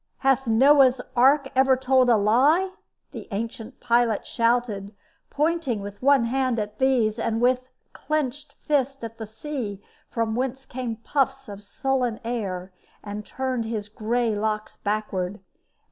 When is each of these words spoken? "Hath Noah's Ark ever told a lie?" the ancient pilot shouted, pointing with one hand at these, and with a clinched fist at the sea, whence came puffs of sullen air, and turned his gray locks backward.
"Hath 0.25 0.47
Noah's 0.47 0.99
Ark 1.15 1.51
ever 1.55 1.75
told 1.77 2.09
a 2.09 2.17
lie?" 2.17 2.71
the 3.11 3.27
ancient 3.29 3.79
pilot 3.79 4.25
shouted, 4.25 4.95
pointing 5.29 5.79
with 5.79 6.01
one 6.01 6.23
hand 6.25 6.57
at 6.57 6.79
these, 6.79 7.19
and 7.19 7.39
with 7.39 7.59
a 7.59 7.65
clinched 7.93 8.53
fist 8.53 9.03
at 9.03 9.19
the 9.19 9.27
sea, 9.27 9.79
whence 10.15 10.65
came 10.65 10.95
puffs 10.95 11.47
of 11.47 11.61
sullen 11.63 12.19
air, 12.23 12.73
and 13.03 13.27
turned 13.27 13.65
his 13.65 13.89
gray 13.89 14.33
locks 14.33 14.75
backward. 14.77 15.39